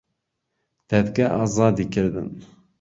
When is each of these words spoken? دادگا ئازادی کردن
دادگا 0.89 1.25
ئازادی 1.37 1.85
کردن 1.85 2.29